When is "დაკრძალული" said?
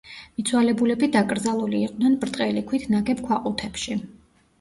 1.15-1.81